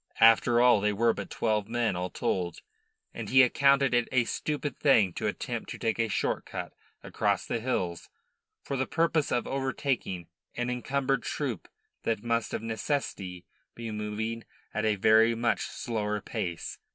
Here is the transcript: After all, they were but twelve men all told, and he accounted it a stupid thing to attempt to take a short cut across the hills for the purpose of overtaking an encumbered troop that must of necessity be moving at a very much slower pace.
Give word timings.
After 0.19 0.59
all, 0.59 0.81
they 0.81 0.93
were 0.93 1.13
but 1.13 1.29
twelve 1.29 1.67
men 1.67 1.95
all 1.95 2.09
told, 2.09 2.63
and 3.13 3.29
he 3.29 3.43
accounted 3.43 3.93
it 3.93 4.09
a 4.11 4.23
stupid 4.23 4.75
thing 4.79 5.13
to 5.13 5.27
attempt 5.27 5.69
to 5.69 5.77
take 5.77 5.99
a 5.99 6.07
short 6.07 6.43
cut 6.43 6.73
across 7.03 7.45
the 7.45 7.59
hills 7.59 8.09
for 8.63 8.75
the 8.75 8.87
purpose 8.87 9.31
of 9.31 9.45
overtaking 9.45 10.27
an 10.55 10.71
encumbered 10.71 11.21
troop 11.21 11.67
that 12.01 12.23
must 12.23 12.51
of 12.51 12.63
necessity 12.63 13.45
be 13.75 13.91
moving 13.91 14.43
at 14.73 14.85
a 14.85 14.95
very 14.95 15.35
much 15.35 15.61
slower 15.67 16.19
pace. 16.19 16.79